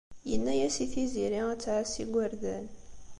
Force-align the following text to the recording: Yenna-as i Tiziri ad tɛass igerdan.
Yenna-as 0.29 0.75
i 0.83 0.85
Tiziri 0.91 1.41
ad 1.51 1.59
tɛass 1.63 1.93
igerdan. 2.03 2.65